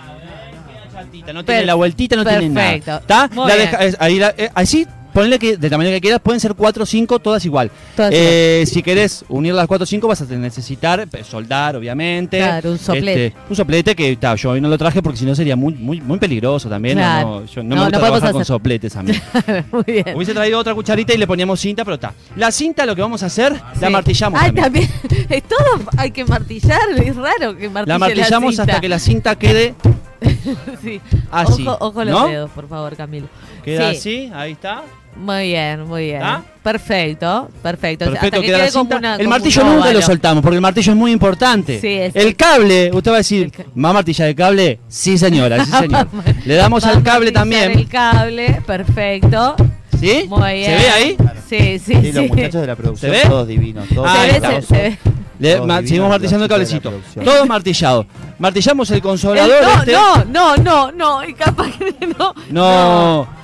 No 1.33 1.45
tiene 1.45 1.65
la 1.67 1.75
vueltita, 1.75 2.17
no 2.17 2.25
tiene 2.25 2.49
nada. 2.49 2.71
perfecto. 2.71 2.97
¿Está? 2.99 3.31
La 3.35 3.57
deja- 3.57 3.79
ahí 4.05 4.19
la- 4.19 4.35
eh, 4.37 4.51
así, 4.55 4.87
ponle 5.13 5.39
que 5.39 5.57
del 5.57 5.71
tamaño 5.71 5.91
que 5.91 6.01
quieras, 6.01 6.21
pueden 6.23 6.41
ser 6.41 6.55
4 6.55 6.83
o 6.83 6.87
5, 6.87 7.19
todas 7.19 7.45
igual. 7.45 7.71
Todas 7.97 8.13
Eh, 8.15 8.65
si 8.67 8.83
querés 8.83 9.25
unir 9.29 9.55
las 9.55 9.67
4 9.67 9.83
o 9.83 9.87
5 9.87 10.09
vas 10.09 10.23
a 10.23 10.25
necesitar 10.27 11.07
eh, 11.13 11.25
soldar, 11.25 11.77
obviamente. 11.77 12.39
Claro, 12.39 12.73
un 12.73 12.79
soplete. 12.79 13.27
Este, 13.27 13.39
un 13.51 13.57
soplete 13.57 13.95
que 13.95 14.17
ta, 14.17 14.35
yo 14.35 14.51
hoy 14.51 14.61
no 14.61 14.69
lo 14.69 14.79
traje 14.79 15.03
porque 15.03 15.19
si 15.19 15.25
no 15.25 15.35
sería 15.35 15.57
muy, 15.57 15.75
muy, 15.75 16.01
muy 16.01 16.19
peligroso 16.19 16.69
también. 16.69 16.99
Claro. 16.99 17.41
No, 17.41 17.45
yo 17.47 17.63
no, 17.63 17.69
No, 17.69 17.75
me 17.77 17.83
gusta 17.83 17.99
no 17.99 18.01
trabajar 18.05 18.33
con 18.33 18.45
sopletes 18.45 18.97
a 18.97 19.03
mí. 19.03 19.13
muy 19.73 19.85
bien. 19.87 20.17
Hubiese 20.17 20.35
traído 20.35 20.59
otra 20.59 20.75
cucharita 20.75 21.15
y 21.15 21.19
le 21.19 21.27
poníamos 21.27 21.61
cinta, 21.61 21.85
pero 21.85 21.95
está. 21.97 22.13
La 22.37 22.51
cinta 22.51 22.87
lo 22.87 22.95
que 22.97 23.03
vamos 23.03 23.23
a 23.23 23.27
hacer, 23.27 23.53
la 23.81 23.87
Sí. 23.89 23.93
martillamos. 23.93 24.41
Ay, 24.43 24.53
también. 24.53 24.89
también. 24.89 25.27
Es 25.33 25.43
todo 25.45 25.59
hay 25.97 26.11
que 26.11 26.25
martillar. 26.25 26.81
Es 27.05 27.17
raro 27.17 27.57
que 27.57 27.69
martille 27.71 27.93
La 27.93 27.99
martillamos 27.99 28.59
hasta 28.59 28.81
que 28.81 28.89
la 28.89 28.99
cinta 28.99 29.37
quede 29.37 29.75
Sí. 30.83 31.01
así. 31.31 31.67
Ojo, 31.67 31.77
ojo 31.81 32.05
los 32.05 32.13
¿no? 32.21 32.27
dedos, 32.29 32.51
por 32.51 32.69
favor, 32.69 32.95
Camilo. 32.97 33.29
Queda 33.65 33.91
Sí. 33.93 33.97
así, 33.97 34.31
ahí 34.35 34.53
está. 34.53 34.83
Muy 35.17 35.49
bien, 35.49 35.83
muy 35.87 36.05
bien. 36.07 36.17
¿Está? 36.17 36.43
Perfecto, 36.63 37.49
perfecto. 37.63 38.05
Perfecto, 38.07 38.27
hasta 38.27 38.31
que 38.41 38.47
queda 38.47 38.59
la 38.59 38.65
quede 38.65 38.73
como 38.73 38.85
cinta. 38.85 38.97
una. 38.99 39.13
el 39.15 39.19
como 39.19 39.31
martillo 39.31 39.63
un 39.65 39.75
nunca 39.77 39.93
lo 39.93 40.03
soltamos 40.03 40.43
porque 40.43 40.55
el 40.57 40.61
martillo 40.63 40.93
es 40.93 40.99
muy 40.99 41.13
importante. 41.13 41.81
Sí, 41.81 41.89
es- 41.89 42.17
el 42.17 42.35
cable, 42.37 42.91
usted 42.93 43.11
va 43.11 43.15
a 43.17 43.19
decir, 43.19 43.43
El 43.45 43.53
ca- 43.53 43.65
¿va 43.85 43.91
a 43.91 43.93
martillar 43.93 44.29
el 44.29 44.35
cable? 44.35 44.81
Sí, 44.89 45.19
señora, 45.19 45.65
sí, 45.65 45.71
señor. 45.79 46.09
Le 46.45 46.55
damos 46.55 46.85
al 46.85 47.03
cable 47.03 47.31
también. 47.33 47.73
El 47.73 47.89
cable, 47.89 48.63
perfecto. 48.67 49.57
¿Sí? 50.01 50.25
Muy 50.29 50.53
bien. 50.55 50.71
¿Se 50.71 50.77
ve 50.85 50.91
ahí? 50.91 51.17
Sí, 51.49 51.79
sí, 51.79 51.95
Sí, 51.95 52.03
sí. 52.03 52.13
los 52.13 52.29
muchachos 52.29 52.61
de 52.61 52.67
la 52.67 52.77
producción, 52.77 53.13
¿Se 53.13 53.19
ve? 53.23 53.29
todos 53.29 53.47
divinos. 53.47 53.87
Todos 53.95 54.09
Ah, 54.11 54.15
se 54.15 54.21
ahí 54.21 54.31
ve, 54.31 54.37
está. 54.37 54.63
se, 54.63 54.75
ve. 54.83 54.99
Le- 55.39 55.61
ma- 55.61 55.81
seguimos 55.83 56.09
martillando 56.09 56.45
el 56.45 56.49
de 56.49 56.55
cablecito. 56.55 56.93
Todo 57.25 57.47
martillado. 57.47 58.07
Martillamos 58.39 58.91
el 58.91 59.03
consolador. 59.03 59.63
No, 59.63 59.73
este. 59.81 59.93
no, 59.93 60.25
no, 60.25 60.57
no, 60.57 60.93
no, 60.93 61.25
y 61.29 61.35
capaz 61.35 61.69
que 61.79 62.07
no. 62.07 62.35
No. 62.51 63.23
No. 63.23 63.42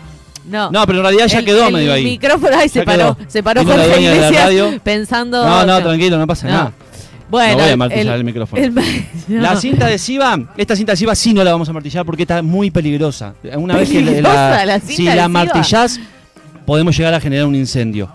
No, 0.49 0.87
pero 0.87 0.99
en 0.99 1.05
realidad 1.05 1.27
ya 1.27 1.39
El- 1.41 1.45
quedó 1.45 1.67
el 1.69 1.73
medio 1.75 1.93
ahí. 1.93 2.05
micrófono, 2.05 2.56
ay, 2.56 2.69
se 2.69 2.83
paró, 2.85 3.17
se 3.29 3.43
paró 3.43 3.61
Vino 3.61 3.73
la 3.77 3.83
Jorge 3.83 3.91
dueña 3.95 4.11
de 4.11 4.17
la 4.21 4.27
Iglesias 4.27 4.45
radio. 4.45 4.81
pensando. 4.83 5.47
No, 5.47 5.67
no, 5.67 5.83
tranquilo, 5.83 6.19
no 6.19 6.27
pasa 6.27 6.47
No. 6.47 6.53
nada. 6.53 6.73
Bueno, 7.31 7.59
No 7.59 7.62
voy 7.65 7.73
a 7.73 7.77
martillar 7.77 8.17
el 8.17 8.25
micrófono. 8.25 8.62
el- 8.62 8.75
no. 9.29 9.43
La 9.43 9.56
cinta 9.56 9.85
adhesiva, 9.87 10.39
esta 10.56 10.75
cinta 10.75 10.93
adhesiva 10.93 11.15
sí 11.15 11.35
no 11.35 11.45
la 11.45 11.53
vamos 11.53 11.69
a 11.69 11.73
martillar 11.75 12.06
porque 12.06 12.23
está 12.23 12.41
muy 12.43 12.71
peligrosa. 12.71 13.35
Una 13.56 13.77
vez 13.77 13.91
que 13.91 13.97
¿Peligrosa 14.00 14.65
la 14.65 14.81
si 14.81 15.03
la 15.05 15.29
martillás, 15.29 16.00
podemos 16.65 16.97
llegar 16.97 17.12
a 17.15 17.21
generar 17.21 17.45
un 17.47 17.55
incendio. 17.55 18.11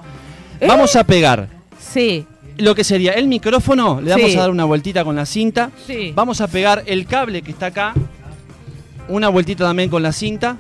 ¿Eh? 0.60 0.66
Vamos 0.68 0.96
a 0.96 1.04
pegar 1.04 1.48
Sí, 1.80 2.26
lo 2.58 2.74
que 2.74 2.84
sería 2.84 3.12
el 3.12 3.28
micrófono, 3.28 4.02
le 4.02 4.10
vamos 4.12 4.32
Sí. 4.32 4.38
a 4.38 4.42
dar 4.42 4.50
una 4.50 4.64
vueltita 4.66 5.04
con 5.04 5.16
la 5.16 5.28
cinta. 5.28 5.70
sí. 5.86 6.12
Vamos 6.16 6.42
a 6.42 6.48
pegar 6.48 6.82
el 6.88 7.06
cable 7.06 7.44
que 7.44 7.52
está 7.52 7.68
acá, 7.68 7.94
una 9.10 9.30
vueltita 9.30 9.64
también 9.66 9.90
con 9.90 10.02
la 10.02 10.12
cinta. 10.12 10.58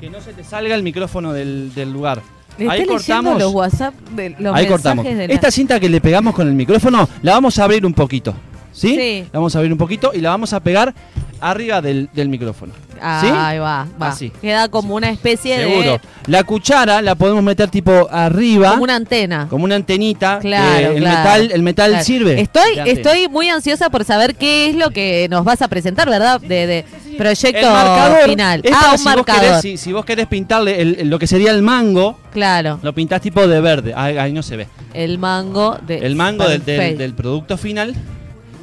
Que 0.00 0.10
no 0.10 0.20
se 0.20 0.32
te 0.32 0.44
salga 0.44 0.74
el 0.74 0.82
micrófono 0.82 1.32
del, 1.32 1.72
del 1.74 1.92
lugar. 1.92 2.20
Le 2.58 2.68
Ahí 2.70 2.86
cortamos. 2.86 3.38
los 3.38 3.52
WhatsApp 3.52 3.94
de 4.14 4.34
los 4.38 4.54
Ahí 4.54 4.66
cortamos. 4.66 5.04
de 5.04 5.28
la- 5.28 5.34
Esta 5.34 5.50
cinta 5.50 5.78
que 5.78 5.88
le 5.88 6.00
pegamos 6.00 6.34
con 6.34 6.48
el 6.48 6.54
micrófono, 6.54 7.08
la 7.22 7.32
vamos 7.32 7.58
a 7.58 7.64
abrir 7.64 7.84
un 7.84 7.92
poquito. 7.94 8.34
¿Sí? 8.72 8.94
Sí. 8.94 9.20
La 9.32 9.38
vamos 9.38 9.54
a 9.54 9.58
abrir 9.58 9.72
un 9.72 9.78
poquito 9.78 10.12
y 10.14 10.20
la 10.20 10.30
vamos 10.30 10.52
a 10.52 10.60
pegar 10.60 10.94
arriba 11.40 11.80
del, 11.80 12.08
del 12.14 12.28
micrófono. 12.28 12.72
Ah, 13.00 13.18
¿Sí? 13.22 13.28
Ahí 13.32 13.58
va, 13.58 13.86
va. 14.00 14.08
Así. 14.08 14.30
Queda 14.40 14.68
como 14.68 14.94
una 14.94 15.10
especie 15.10 15.56
Seguro. 15.58 15.92
de. 15.92 16.00
La 16.26 16.42
cuchara 16.44 17.00
la 17.02 17.14
podemos 17.14 17.42
meter 17.42 17.68
tipo 17.70 18.08
arriba, 18.10 18.70
Como 18.70 18.82
una 18.84 18.96
antena. 18.96 19.46
como 19.48 19.64
una 19.64 19.76
antenita. 19.76 20.38
Claro, 20.40 20.90
que 20.90 20.96
el 20.96 21.02
claro. 21.02 21.18
metal, 21.18 21.50
el 21.52 21.62
metal 21.62 21.90
Claro. 21.90 22.04
sirve. 22.04 22.40
Estoy, 22.40 22.78
estoy 22.86 23.28
muy 23.28 23.48
ansiosa 23.48 23.90
por 23.90 24.04
saber 24.04 24.34
qué 24.34 24.68
es 24.70 24.74
lo 24.76 24.90
que 24.90 25.28
nos 25.30 25.44
vas 25.44 25.62
a 25.62 25.68
presentar, 25.68 26.08
¿verdad? 26.10 26.40
De, 26.40 26.66
de 26.66 26.84
proyecto 27.16 27.70
marcador. 27.70 28.28
final. 28.28 28.62
ah, 28.72 28.88
un 28.92 28.98
si 28.98 29.04
vos 29.04 29.16
marcador. 29.16 29.42
querés- 29.42 29.60
si, 29.62 29.76
si 29.76 29.92
vos 29.92 30.04
querés 30.04 30.26
pintarle 30.26 30.80
el- 30.80 30.96
el- 31.00 31.08
lo 31.10 31.18
que 31.18 31.26
sería 31.26 31.50
el 31.52 31.62
mango, 31.62 32.18
Claro. 32.32 32.78
lo 32.82 32.92
pintás 32.92 33.20
tipo 33.20 33.46
de 33.46 33.60
verde. 33.60 33.92
Ahí, 33.96 34.18
ahí 34.18 34.32
no 34.32 34.42
se 34.42 34.56
ve. 34.56 34.66
El 34.94 35.18
mango 35.18 35.78
de. 35.86 35.98
El 35.98 36.16
mango 36.16 36.46
del, 36.48 36.64
del 36.64 37.14
producto 37.14 37.56
final, 37.56 37.94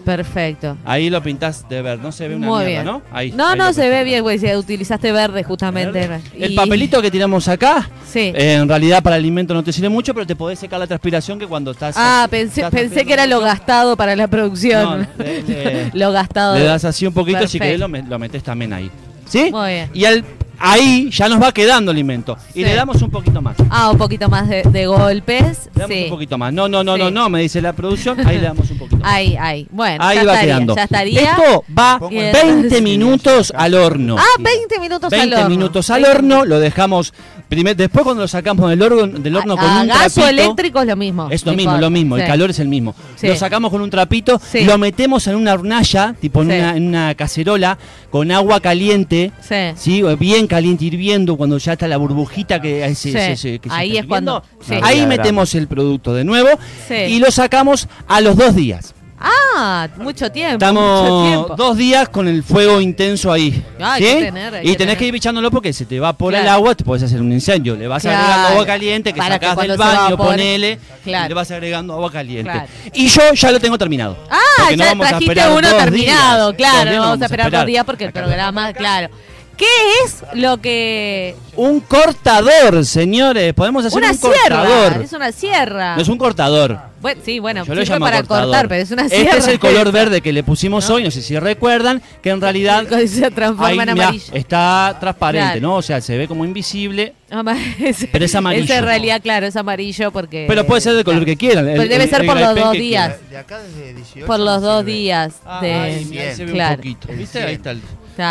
Perfecto. 0.05 0.77
ahí 0.85 1.09
lo 1.09 1.21
pintás 1.23 1.67
de 1.69 1.81
verde. 1.81 2.03
No 2.03 2.11
se 2.11 2.27
ve 2.27 2.35
una 2.35 2.47
Muy 2.47 2.65
mierda, 2.65 2.83
bien. 2.83 2.85
¿no? 2.85 3.01
Ahí, 3.11 3.31
no, 3.31 3.47
ahí 3.49 3.57
no 3.57 3.73
se 3.73 3.89
ve 3.89 4.03
bien, 4.03 4.21
güey. 4.23 4.37
Si 4.39 4.53
utilizaste 4.55 5.11
verde 5.11 5.43
justamente. 5.43 6.07
Verde. 6.07 6.21
El 6.37 6.55
papelito 6.55 7.01
que 7.01 7.09
tiramos 7.11 7.47
acá, 7.47 7.89
Sí. 8.11 8.31
eh, 8.35 8.55
en 8.61 8.67
realidad 8.67 9.01
para 9.01 9.15
el 9.15 9.21
alimento 9.21 9.53
no 9.53 9.63
te 9.63 9.71
sirve 9.73 9.89
mucho, 9.89 10.13
pero 10.13 10.25
te 10.27 10.35
podés 10.35 10.59
secar 10.59 10.79
la 10.79 10.87
transpiración 10.87 11.39
que 11.39 11.47
cuando 11.47 11.71
estás. 11.71 11.95
ah, 11.97 12.23
estás 12.25 12.29
pensé, 12.29 12.69
pensé 12.69 13.05
que 13.05 13.13
era 13.13 13.25
lo 13.27 13.39
gastado 13.39 13.95
para 13.97 14.15
la 14.15 14.27
producción. 14.27 15.07
No, 15.17 15.23
le- 15.23 15.41
le- 15.43 15.91
lo 15.93 16.11
gastado. 16.11 16.55
Le 16.57 16.63
das 16.65 16.83
así 16.85 17.05
un 17.07 17.13
poquito, 17.13 17.39
si 17.47 17.57
Perfecto. 17.59 17.87
querés 17.87 18.03
lo, 18.03 18.09
lo 18.09 18.19
metes 18.19 18.43
también 18.43 18.73
ahí. 18.73 18.91
¿Sí? 19.25 19.49
Muy 19.51 19.69
bien. 19.71 19.89
Y 19.93 20.05
al, 20.05 20.23
ahí 20.59 21.09
ya 21.11 21.27
nos 21.29 21.41
va 21.41 21.51
quedando 21.51 21.91
alimento. 21.91 22.37
Y 22.53 22.59
Sí. 22.59 22.63
le 22.65 22.75
damos 22.75 23.01
un 23.01 23.09
poquito 23.09 23.41
más. 23.41 23.55
Ah, 23.69 23.89
un 23.91 23.97
poquito 23.97 24.29
más 24.29 24.47
de, 24.47 24.63
de 24.63 24.85
golpes. 24.87 25.69
Le 25.75 25.81
damos 25.81 25.95
Sí. 25.97 26.03
un 26.05 26.09
poquito 26.09 26.37
más. 26.37 26.53
No, 26.53 26.67
no, 26.67 26.83
no, 26.83 26.95
Sí. 26.95 27.01
no, 27.01 27.11
no, 27.11 27.29
me 27.29 27.41
dice 27.41 27.61
la 27.61 27.73
producción. 27.73 28.19
Ahí 28.25 28.37
le 28.37 28.43
damos 28.43 28.69
un 28.71 28.77
poquito 28.77 28.97
más. 28.97 29.13
Ahí, 29.13 29.35
ahí. 29.39 29.67
Bueno, 29.71 30.03
Ahí 30.03 30.17
ya 30.17 30.23
va 30.23 30.33
estaría, 30.33 30.53
quedando. 30.55 30.75
Ya 30.75 30.83
estaría. 30.83 31.21
Esto 31.21 31.63
va 31.77 31.99
Pongo 31.99 32.19
el- 32.19 32.31
20 32.33 32.81
minutos 32.81 33.53
al 33.55 33.73
horno. 33.73 34.15
ah, 34.19 34.23
20 34.39 34.79
minutos 34.79 35.09
20 35.09 35.35
al 35.35 35.43
horno. 35.43 35.49
minutos 35.55 35.89
al 35.89 36.01
20 36.03 36.17
horno, 36.17 36.45
lo 36.45 36.59
dejamos. 36.59 37.13
primer- 37.49 37.75
después, 37.75 38.03
cuando 38.03 38.23
lo 38.23 38.27
sacamos 38.27 38.67
del 38.67 38.81
horno, 38.81 39.05
del 39.19 39.35
horno 39.35 39.55
con 39.55 39.65
a, 39.65 39.81
un 39.81 39.87
gas 39.87 40.17
o 40.17 40.21
trapito, 40.21 40.27
eléctrico 40.27 40.81
es 40.81 40.87
lo 40.87 40.95
mismo. 40.95 41.27
Es 41.29 41.45
lo 41.45 41.53
mismo, 41.53 41.77
lo 41.77 41.89
mismo, 41.91 42.17
el 42.17 42.25
calor 42.25 42.49
es 42.49 42.57
el 42.57 42.67
mismo. 42.67 42.95
Lo 43.21 43.35
sacamos 43.35 43.69
con 43.69 43.81
un 43.81 43.91
trapito, 43.91 44.41
lo 44.65 44.77
metemos 44.79 45.27
en 45.27 45.35
una 45.35 45.53
hornalla, 45.53 46.15
tipo 46.19 46.41
en, 46.41 46.47
una, 46.47 46.75
en 46.75 46.87
una 46.87 47.13
cacerola, 47.13 47.77
con 48.09 48.31
agua 48.31 48.59
caliente, 48.59 49.31
Sí. 49.41 49.55
¿sí? 49.75 50.01
bien 50.17 50.42
bien 50.43 50.47
caliente 50.47 50.85
hirviendo, 50.85 51.35
cuando 51.37 51.57
ya 51.57 51.73
está 51.73 51.87
la 51.87 51.97
burbujita 51.97 52.61
que, 52.61 52.83
eh, 52.85 52.95
se- 52.95 53.09
Sí, 53.09 53.11
se- 53.13 53.37
se- 53.37 53.59
que 53.59 53.69
se 53.69 53.75
ahí 53.75 53.89
está 53.91 54.01
es 54.01 54.05
cuando- 54.07 54.43
sí. 54.67 54.75
Ahí 54.81 55.05
metemos 55.05 55.55
el 55.55 55.67
producto 55.67 56.13
de 56.13 56.23
nuevo 56.23 56.49
Sí. 56.87 56.95
y 56.95 57.19
lo 57.19 57.31
sacamos 57.31 57.87
a 58.07 58.21
los 58.21 58.35
dos 58.35 58.55
días. 58.55 58.93
Ah, 59.25 59.87
mucho 59.97 60.29
tiempo. 60.33 60.65
mucho 60.65 60.65
Estamos 60.65 61.27
tiempo. 61.29 61.55
dos 61.55 61.77
días 61.77 62.09
con 62.09 62.27
el 62.27 62.43
fuego 62.43 62.81
intenso 62.81 63.31
ahí. 63.31 63.63
Ah, 63.79 63.93
hay 63.93 64.03
¿sí? 64.03 64.09
que 64.17 64.23
tener, 64.25 64.53
hay 64.55 64.61
y 64.67 64.71
que 64.71 64.75
tenés 64.75 64.77
tener. 64.77 64.97
que 64.97 65.05
ir 65.07 65.15
echándolo 65.15 65.49
porque 65.49 65.71
se 65.71 65.85
te 65.85 65.95
evapora 65.95 66.39
el 66.39 66.43
Claro. 66.43 66.57
agua, 66.57 66.75
te 66.75 66.83
puedes 66.83 67.03
hacer 67.03 67.21
un 67.21 67.31
incendio. 67.31 67.77
Le 67.77 67.87
vas 67.87 68.01
Claro. 68.03 68.17
agregando 68.17 68.47
agua 68.49 68.65
caliente 68.65 69.13
que 69.13 69.17
Para 69.19 69.39
que 69.39 69.45
sacás 69.45 69.55
cuando 69.55 69.73
del 69.77 69.81
se 69.81 69.87
baño, 69.95 70.07
evapore. 70.09 70.29
ponele, 70.29 70.79
Claro. 71.05 71.25
y 71.25 71.29
le 71.29 71.33
vas 71.35 71.51
agregando 71.51 71.93
agua 71.93 72.11
caliente. 72.11 72.51
Claro. 72.51 72.67
Y 72.93 73.07
yo 73.07 73.21
ya 73.33 73.51
lo 73.51 73.59
tengo 73.61 73.77
terminado. 73.77 74.17
Ah, 74.29 74.37
Porque 74.57 74.75
no 74.77 74.83
ya 74.83 74.89
vamos 74.89 75.05
a 75.05 75.09
trajiste 75.11 75.31
esperar 75.31 75.57
uno 75.57 75.69
dos 75.69 75.77
terminado, 75.83 76.51
días. 76.51 76.57
claro. 76.57 76.75
Dos 76.75 76.83
días 76.83 76.85
No 76.85 76.91
no 76.91 77.01
vamos 77.09 77.21
a 77.21 77.25
esperar 77.25 77.51
dos 77.51 77.65
días 77.65 77.85
porque 77.85 78.03
el 78.03 78.09
Acá. 78.09 78.19
programa, 78.23 78.73
claro. 78.73 79.09
¿Qué 79.57 79.65
es 80.05 80.23
lo 80.33 80.57
que. 80.57 81.35
Un 81.55 81.79
cortador, 81.81 82.83
señores. 82.85 83.53
Podemos 83.53 83.85
hacer 83.85 83.97
Una 83.99 84.11
un 84.11 84.17
sierra. 84.17 84.39
cortador. 84.65 85.01
Es 85.03 85.13
una 85.13 85.31
sierra. 85.31 85.95
No 85.95 86.01
es 86.01 86.07
un 86.07 86.17
cortador. 86.17 86.79
Bueno, 86.99 87.21
sí, 87.23 87.37
bueno, 87.39 87.65
Yo 87.65 87.75
lo 87.75 87.81
sirve 87.81 87.93
llamo 87.95 88.05
para 88.05 88.17
cortador. 88.19 88.45
cortar, 88.45 88.67
pero 88.69 88.81
es 88.81 88.89
una 88.91 89.07
sierra. 89.09 89.23
Este 89.25 89.37
es 89.37 89.47
el 89.49 89.59
color 89.59 89.91
verde 89.91 90.21
que 90.21 90.33
le 90.33 90.41
pusimos 90.41 90.89
hoy, 90.89 91.03
no 91.03 91.11
sé 91.11 91.21
si 91.21 91.37
recuerdan, 91.37 92.01
que 92.23 92.29
en 92.31 92.41
realidad 92.41 92.87
Se 93.07 93.29
transforma 93.29 93.67
ahí, 93.67 93.77
en 93.89 93.93
mirá, 93.93 94.07
amarillo. 94.07 94.33
está 94.33 94.97
transparente, 94.99 95.59
Claro. 95.59 95.61
¿no? 95.61 95.75
O 95.75 95.81
sea, 95.81 96.01
se 96.01 96.17
ve 96.17 96.27
como 96.27 96.45
invisible, 96.45 97.13
es- 97.79 98.07
Pero 98.11 98.25
es 98.25 98.33
amarillo. 98.35 98.63
Ese 98.63 98.77
en 98.77 98.85
realidad, 98.85 99.21
claro, 99.21 99.45
es 99.45 99.55
amarillo 99.55 100.11
porque. 100.11 100.45
pero 100.47 100.65
puede 100.65 100.81
ser 100.81 100.93
del 100.95 101.03
color 101.03 101.25
que 101.25 101.35
quieran. 101.35 101.67
el- 101.67 101.77
Pero 101.77 101.89
debe 101.89 102.05
el- 102.05 102.09
ser 102.09 102.21
el 102.21 102.27
por 102.27 102.39
los 102.39 102.55
dos 102.55 102.71
que 102.71 102.79
días. 102.79 103.15
De 103.29 103.37
acá 103.37 103.59
desde 103.59 103.93
18 103.93 104.25
Por 104.25 104.39
los 104.39 104.61
dos 104.61 104.83
días. 104.85 105.33
De, 105.61 105.73
Ay, 105.73 106.05
mirá, 106.05 106.23
ahí 106.29 106.35
se 106.35 106.45
ve 106.45 106.51
claro. 106.53 106.71
un 106.71 106.77
poquito. 106.77 107.07
¿Viste? 107.13 107.37
100. 107.39 107.47
Ahí 107.49 107.53
está 107.55 107.71
el... 107.71 107.81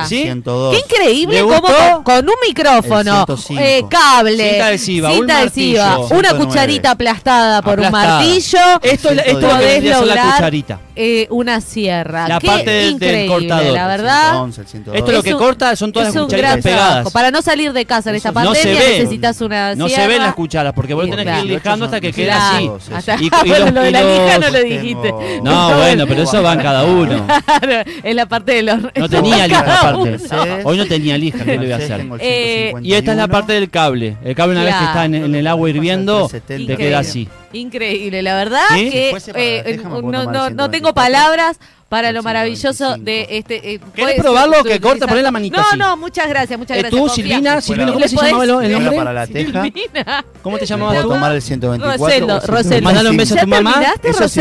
¿Sí? 0.09 0.23
102. 0.23 0.75
Qué 0.77 0.81
increíble 0.81 1.35
¿Le 1.37 1.43
cómo 1.43 1.61
gustó? 1.61 1.75
con, 1.95 2.03
con 2.05 2.29
un 2.29 2.35
micrófono, 2.47 3.21
El 3.29 3.37
105. 3.39 3.61
eh, 3.63 3.85
cable, 3.89 4.51
Cinta 4.51 4.67
adhesiva, 4.67 5.11
un 5.11 5.17
cinta 5.19 5.39
adhesiva, 5.39 5.85
martillo. 5.87 6.19
una 6.19 6.29
109. 6.31 6.45
cucharita 6.47 6.91
aplastada 6.93 7.63
por 7.63 7.79
un 7.81 7.87
Aplastada. 7.87 8.19
martillo, 8.21 8.59
Esto, 8.83 9.09
es 9.11 9.17
la- 9.17 9.23
esto 9.23 9.39
es 9.39 9.43
lo 9.43 9.49
que 9.49 9.55
podés 9.55 9.67
vendría 9.73 9.95
a 9.95 9.99
ser 9.99 10.07
la 10.07 10.15
lograr 10.15 10.35
cucharita. 10.37 10.81
eh, 10.97 11.27
una 11.31 11.61
sierra. 11.61 12.29
La 12.29 12.39
Qué 12.39 12.47
parte 12.47 12.71
del- 12.71 12.85
del 12.85 12.93
increíble, 12.93 13.27
cortador. 13.49 13.73
la 13.73 13.87
verdad. 13.87 14.31
111, 14.33 14.61
el 14.61 14.67
102. 14.69 14.97
Esto 14.99 15.13
lo 15.13 15.19
Es 15.19 15.25
que 15.25 15.35
un- 15.35 15.41
corta 15.41 15.77
son 15.77 15.93
todas 15.93 16.09
es 16.09 16.15
las 16.15 16.21
un 16.23 16.27
cucharitas 16.29 16.51
gran 16.51 16.63
pegadas. 16.63 17.13
Para 17.13 17.31
no 17.31 17.43
salir 17.43 17.73
de 17.73 17.85
casa 17.87 18.11
en 18.11 18.17
esta 18.17 18.31
No 18.33 18.55
se 18.55 18.61
pandemia 18.63 18.81
ve. 18.81 18.99
necesitas 18.99 19.41
una 19.41 19.75
No 19.75 19.87
sierra. 19.89 20.03
se 20.03 20.09
ven 20.09 20.23
las 20.23 20.35
cucharas 20.35 20.73
porque 20.75 20.95
vos 20.95 21.05
tenés 21.09 21.25
claro. 21.25 21.41
que 21.43 21.47
ir 21.49 21.55
lijando 21.55 21.85
hasta 21.87 22.01
que 22.01 22.13
quede 22.13 22.27
Claro. 22.27 22.77
así. 22.81 22.93
Hasta- 22.95 23.17
Y- 23.23 23.27
y 23.27 23.31
bueno, 23.49 23.65
los- 23.67 23.75
lo 23.75 23.81
de 23.83 23.89
y 23.89 23.93
la 23.93 24.01
lija 24.03 24.25
los- 24.39 24.41
no 24.41 24.47
lo 24.59 24.59
tengo- 24.65 24.81
dijiste. 24.81 25.15
No, 25.43 25.77
bueno, 25.79 26.07
pero 26.07 26.23
eso 26.23 26.43
va 26.43 26.53
en 26.53 26.61
cada 26.61 26.85
uno. 26.85 27.27
Claro, 27.63 27.91
es 28.03 28.15
la 28.15 28.27
parte 28.27 28.53
de 28.55 28.63
los 28.63 28.79
No 28.95 29.09
tenía 29.09 29.47
lija 29.47 29.63
aparte. 29.75 29.99
uno. 30.31 30.59
Hoy 30.65 30.77
no 30.79 30.87
tenía 30.87 31.19
lija, 31.19 31.45
¿qué 31.45 31.53
le 31.53 31.59
voy 31.59 31.73
a 31.73 31.77
hacer? 31.77 32.01
Eh, 32.21 32.73
151. 32.73 32.87
Y 32.87 32.95
esta 32.95 33.11
es 33.13 33.17
la 33.17 33.29
parte 33.29 33.53
del 33.53 33.71
cable. 33.71 34.17
El 34.25 34.35
cable 34.35 34.55
una 34.57 34.65
vez 34.65 34.75
que 34.75 34.85
está 34.85 35.05
en, 35.05 35.15
en 35.15 35.35
el 35.35 35.47
agua 35.47 35.71
hirviendo, 35.71 36.29
te 36.29 36.77
queda 36.77 36.99
así. 37.01 37.29
Increíble, 37.55 38.23
la 38.23 38.35
verdad 38.37 38.63
¿Sí? 38.75 38.91
que 38.91 39.11
eh, 39.35 39.81
puedo 39.83 40.03
no, 40.11 40.25
no, 40.25 40.51
no 40.51 40.71
tengo 40.71 40.93
124. 40.93 40.95
palabras 40.95 41.59
para 41.91 42.11
lo 42.11 42.23
maravilloso 42.23 42.95
125. 42.95 43.05
de 43.05 43.27
este. 43.37 43.57
eh, 43.75 43.79
¿Querés 43.79 43.93
puedes 43.95 44.21
probarlo? 44.23 44.65
Que 44.65 44.81
corta, 44.81 45.07
poné 45.07 45.21
la 45.21 45.31
manita 45.31 45.59
No, 45.59 45.63
así. 45.69 45.77
no, 45.77 45.97
muchas 45.99 46.27
gracias, 46.31 46.59
muchas 46.59 46.79
Eh, 46.79 46.81
gracias. 46.81 46.99
tú, 46.99 47.07
confía. 47.07 47.25
Silvina, 47.27 47.61
Silvina, 47.61 47.87
¿cómo 47.89 47.99
¿Le 48.01 48.09
se 48.09 48.17
llamaba 48.17 48.45
el 48.65 48.73
nombre? 48.73 48.97
para 48.97 49.13
la 49.13 49.27
teja. 49.27 49.63
Silvina. 49.65 50.25
¿Cómo 50.43 50.57
te 50.57 50.65
llamabas 50.65 51.03
tú? 51.03 51.09
tomar 51.09 51.33
el 51.35 51.43
124. 51.43 51.99
Roseldo, 52.07 52.41
Roseldo. 52.47 52.85
Mandale 52.85 53.11
un 53.11 53.17
beso 53.19 53.35
a 53.35 53.37
¿Ya 53.37 53.43
tu 53.43 53.49
mamá. 53.49 53.71
terminaste, 53.75 54.09
Eso 54.09 54.29
si, 54.29 54.41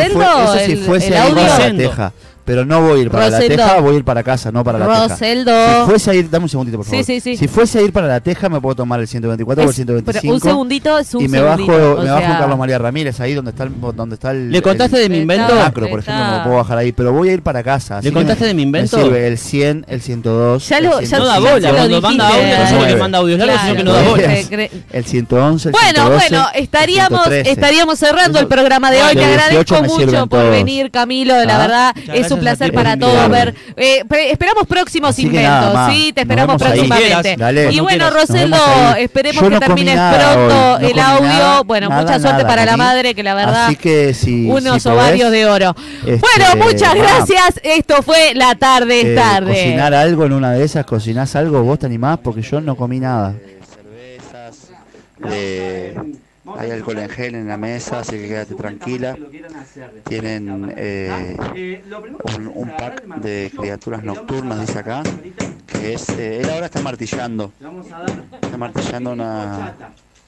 fuese 0.77 1.07
el 1.09 1.15
a 1.17 1.29
la 1.29 1.47
Rosendo. 1.57 1.83
teja. 1.89 2.13
Pero 2.43 2.65
no 2.65 2.81
voy 2.81 2.99
a 2.99 3.03
ir 3.03 3.11
para 3.11 3.25
Roseldo. 3.29 3.55
la 3.55 3.63
teja, 3.67 3.79
voy 3.81 3.93
a 3.95 3.97
ir 3.99 4.03
para 4.03 4.23
casa, 4.23 4.51
no 4.51 4.63
para 4.63 4.79
la 4.79 4.85
teja. 4.87 5.07
Roseldo. 5.09 5.51
Si 5.51 5.89
fuese 5.89 6.11
a 6.11 6.13
ir, 6.15 6.29
dame 6.29 6.43
un 6.45 6.49
segundito, 6.49 6.77
por 6.77 6.85
Sí, 6.85 6.91
favor. 6.91 7.05
sí, 7.05 7.19
sí. 7.19 7.37
Si 7.37 7.47
fuese 7.47 7.79
a 7.79 7.81
ir 7.83 7.93
para 7.93 8.07
la 8.07 8.19
teja, 8.19 8.49
me 8.49 8.59
puedo 8.59 8.75
tomar 8.75 8.99
el 8.99 9.07
124 9.07 9.63
o 9.63 9.65
el 9.65 9.69
Es- 9.69 9.75
pero 9.75 9.95
125. 9.95 10.33
un 10.33 10.41
segundito 10.41 10.97
es 10.97 11.13
un 11.13 11.21
y 11.23 11.27
me 11.27 11.37
segundito. 11.37 11.71
bajo, 11.71 12.01
me 12.01 12.09
bajo 12.09 12.19
sea, 12.19 12.31
en 12.31 12.37
Carlos 12.39 12.57
María 12.57 12.77
Ramírez, 12.79 13.19
ahí 13.19 13.33
donde 13.35 13.51
está 13.51 13.63
el, 13.65 13.71
donde 13.95 14.15
está 14.15 14.31
el, 14.31 14.51
¿Le 14.51 14.61
contaste 14.61 14.97
el- 14.97 15.03
de 15.03 15.09
mi 15.09 15.17
invento? 15.19 15.53
el 15.53 15.59
macro, 15.59 15.87
por 15.89 15.99
está- 15.99 16.11
ejemplo, 16.13 16.37
me 16.37 16.43
puedo 16.43 16.57
bajar 16.57 16.77
ahí, 16.79 16.91
pero 16.91 17.13
voy 17.13 17.29
a 17.29 17.33
ir 17.33 17.41
para 17.43 17.63
casa. 17.63 17.97
así 17.99 18.07
¿Le 18.07 18.13
contaste 18.13 18.41
me- 18.41 18.47
de 18.47 18.53
mi 18.55 18.61
invento? 18.63 18.97
Me 18.97 19.03
sirve 19.03 19.27
el 19.27 19.37
100, 19.37 19.85
el 19.87 20.01
102, 20.01 20.67
Ya 20.67 20.77
el 20.79 20.83
lo- 20.85 21.01
ya- 21.01 21.19
No 21.19 21.25
da 21.25 21.33
ya 21.35 21.39
bola, 21.39 21.53
se 21.53 21.67
lo 21.67 21.77
cuando 21.77 22.01
manda 22.01 22.27
dijiste, 22.27 22.41
audio, 22.55 22.59
no 22.63 22.69
solo 22.69 22.87
que 22.87 22.95
manda 22.95 23.17
audios 23.19 23.39
largos, 23.39 23.61
sino 23.61 23.75
que 23.75 23.83
no 23.83 23.93
da 23.93 24.01
bola. 24.01 24.23
el 24.91 25.05
111, 25.05 25.69
el 25.69 25.71
Bueno, 25.73 25.87
112, 25.89 26.29
bueno, 26.29 26.47
el 26.55 26.63
estaríamos 26.63 27.19
113. 27.23 27.51
estaríamos 27.51 27.99
cerrando 27.99 28.39
el 28.39 28.47
programa 28.47 28.89
de 28.91 29.01
hoy. 29.03 29.13
Te 29.13 29.19
18 29.19 29.75
agradezco 29.75 29.83
mucho 29.83 30.27
por 30.27 30.49
venir, 30.49 30.89
Camilo. 30.91 31.35
La 31.45 31.55
Ah, 31.55 31.57
verdad, 31.59 31.95
es 32.33 32.37
un 32.37 32.39
placer 32.41 32.69
ti. 32.69 32.75
para 32.75 32.97
todos 32.97 33.29
ver. 33.29 33.55
eh, 33.75 34.03
esperamos 34.31 34.67
próximos 34.67 35.11
Así 35.11 35.23
inventos, 35.23 35.73
nada 35.73 35.91
sí, 35.91 36.13
te 36.13 36.21
esperamos 36.21 36.61
próximamente. 36.61 37.35
Dale. 37.37 37.71
Y 37.71 37.79
bueno, 37.79 38.09
ahí. 38.09 39.03
esperemos 39.03 39.41
Yo 39.41 39.49
que 39.49 39.53
no 39.55 39.59
termines 39.59 39.95
pronto 39.95 40.73
hoy, 40.75 40.81
no 40.81 40.87
el 40.87 40.99
audio. 40.99 41.27
nada, 41.27 41.61
bueno, 41.61 41.89
nada, 41.89 42.01
mucha 42.01 42.19
suerte 42.19 42.41
nada 42.43 42.47
para 42.47 42.65
la 42.65 42.77
madre, 42.77 43.13
que 43.13 43.23
la 43.23 43.33
verdad. 43.33 43.65
Así 43.67 43.75
que 43.75 44.13
si. 44.13 44.49
Unos 44.49 44.81
si 44.83 44.89
ovarios 44.89 45.27
podés, 45.27 45.31
de 45.31 45.45
oro. 45.45 45.75
este, 46.05 46.19
bueno, 46.19 46.65
muchas 46.65 46.95
gracias. 46.95 47.59
Esto 47.63 48.01
fue 48.01 48.33
La 48.35 48.55
Tarde 48.55 49.01
es 49.01 49.07
eh, 49.07 49.15
Tarde. 49.15 49.53
Cocinar 49.53 49.93
algo 49.93 50.25
en 50.25 50.33
una 50.33 50.51
de 50.51 50.63
esas, 50.63 50.85
cocinás 50.85 51.35
algo, 51.35 51.61
vos 51.63 51.79
te 51.79 51.85
animás 51.85 52.19
porque 52.23 52.41
yo 52.41 52.61
no 52.61 52.75
comí 52.75 52.99
nada. 52.99 53.33
cervezas, 55.21 56.20
hay 56.57 56.71
alcohol 56.71 56.99
en 56.99 57.09
gel 57.09 57.35
en 57.35 57.47
la 57.47 57.57
mesa, 57.57 57.99
así 57.99 58.17
que 58.17 58.27
quédate 58.27 58.55
tranquila. 58.55 59.17
Tienen 60.07 60.73
eh, 60.75 61.37
un, 62.37 62.51
un 62.53 62.75
pack 62.75 63.05
de 63.15 63.51
criaturas 63.55 64.03
nocturnas, 64.03 64.59
dice 64.61 64.79
acá, 64.79 65.03
que 65.67 65.93
es, 65.93 66.09
eh, 66.09 66.41
él 66.41 66.49
ahora 66.49 66.65
está 66.65 66.81
martillando, 66.81 67.53
está 68.41 68.57
martillando 68.57 69.11
una, 69.11 69.75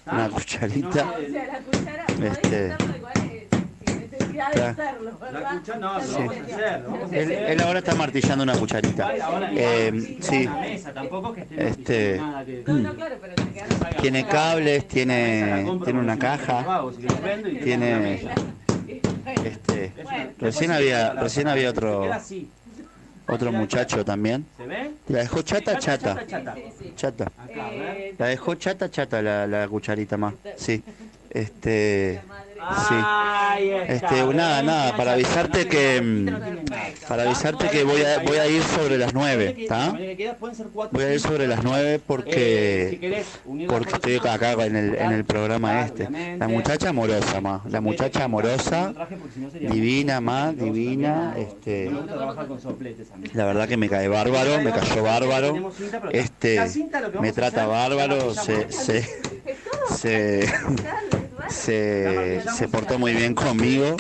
una 0.06 0.30
cucharita. 0.30 1.14
Este, 2.22 2.76
Sí. 6.02 7.16
él, 7.16 7.32
él 7.32 7.62
ahora 7.62 7.80
está 7.80 7.96
martillando 7.96 8.44
una 8.44 8.54
cucharita. 8.58 9.14
Eh, 9.52 10.18
sí, 10.22 10.50
este, 11.56 12.20
tiene 14.02 14.26
cables, 14.26 14.88
tiene, 14.88 15.66
tiene 15.84 16.00
una 16.00 16.18
caja, 16.18 16.84
tiene, 17.64 18.28
este, 19.46 19.94
recién 20.40 20.72
había, 20.72 21.14
recién 21.14 21.48
había 21.48 21.70
otro, 21.70 22.10
otro 23.28 23.52
muchacho 23.52 24.04
también. 24.04 24.46
La 25.08 25.20
dejó 25.20 25.42
chata, 25.42 25.78
chata, 25.78 26.18
chata. 26.96 27.32
La 28.18 28.28
dejó 28.28 28.56
chata, 28.56 28.90
chata 28.90 29.22
la, 29.22 29.48
la 29.48 29.68
cucharita 29.68 30.18
más. 30.18 30.34
Sí, 30.58 30.84
este, 31.30 32.22
sí. 32.88 32.96
Este, 33.88 34.34
nada, 34.34 34.64
nada, 34.64 34.98
para 34.98 35.14
avisarte 35.14 35.68
que, 35.68 36.02
mm, 36.02 37.08
para 37.08 37.24
avisarte 37.24 37.70
que 37.70 37.84
voy 37.84 38.02
a, 38.02 38.20
voy 38.20 38.38
a 38.38 38.48
ir 38.48 38.64
sobre 38.64 38.98
las 38.98 39.14
9, 39.14 39.56
¿está? 39.58 39.92
Voy 40.92 41.04
a 41.04 41.14
ir 41.14 41.20
sobre 41.20 41.48
las 41.48 41.64
9 41.64 42.00
porque, 42.06 43.24
porque 43.68 43.94
estoy 43.94 44.16
acá 44.18 44.54
en 44.66 44.76
el, 44.76 44.96
en 44.96 45.12
el 45.12 45.26
programa 45.26 45.82
este. 45.82 46.10
La 46.38 46.48
muchacha 46.48 46.90
amorosa, 46.90 47.42
más, 47.42 47.66
la 47.70 47.82
muchacha 47.82 48.24
amorosa, 48.24 48.94
divina, 49.60 50.22
más, 50.22 50.58
divina, 50.58 51.36
este, 51.38 51.92
la 53.34 53.46
verdad 53.46 53.68
que 53.68 53.78
me 53.78 53.90
cae 53.90 54.08
bárbaro, 54.08 54.62
me 54.62 54.72
cayó 54.72 55.04
bárbaro, 55.04 55.72
este, 56.12 56.60
me 57.20 57.32
trata 57.32 57.66
bárbaro, 57.66 58.34
se, 58.34 58.72
se, 58.72 59.08
se, 59.96 60.48
se, 61.54 62.42
se 62.56 62.68
portó 62.68 63.00
muy 63.00 63.14
bien 63.14 63.34
conmigo. 63.36 63.96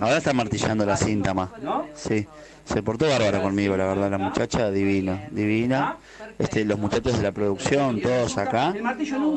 Ahora 0.00 0.18
está 0.18 0.32
martillando 0.32 0.84
la 0.84 0.96
cinta 0.96 1.32
más. 1.34 1.48
Sí, 1.94 2.26
se 2.64 2.82
portó 2.82 3.08
bárbaro 3.08 3.42
conmigo, 3.42 3.76
la 3.76 3.86
verdad, 3.86 4.10
la 4.10 4.18
muchacha 4.18 4.70
divina, 4.70 5.24
divina. 5.30 5.96
Este, 6.38 6.64
los 6.64 6.78
muchachos 6.78 7.18
de 7.18 7.22
la 7.22 7.30
producción, 7.32 8.00
todos 8.00 8.36
acá, 8.38 8.74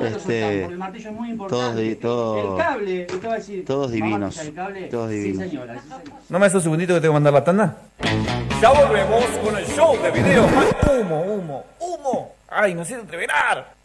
este, 0.02 0.68
todos, 1.48 1.76
di- 1.76 1.96
todos, 1.96 2.62
todos 3.68 3.92
divinos, 3.92 4.42
todos 4.90 5.10
divinos. 5.10 5.46
¿No 6.30 6.40
me 6.40 6.46
haces 6.46 6.56
un 6.56 6.62
segundito 6.64 6.94
que 6.96 7.02
tengo 7.02 7.14
que 7.14 7.16
mandar 7.16 7.34
la 7.34 7.44
tanda? 7.44 7.78
Ya 8.62 8.70
volvemos 8.72 9.26
con 9.44 9.58
el 9.58 9.66
show 9.68 10.02
de 10.02 10.12
video. 10.12 10.46
Humo, 11.02 11.22
humo, 11.22 11.66
humo. 11.80 12.32
Ay, 12.48 12.74
me 12.74 12.86
siento 12.86 13.04
entreverar. 13.04 13.76